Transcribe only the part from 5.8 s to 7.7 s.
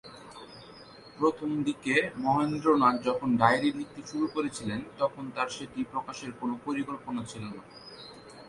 প্রকাশের কোনো পরিকল্পনা ছিল না।